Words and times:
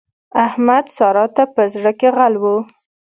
احمد؛ 0.45 0.85
سارا 0.97 1.25
ته 1.35 1.43
په 1.53 1.61
زړ 1.73 1.85
کې 1.99 2.09
غل 2.17 2.33
وو. 2.41 2.57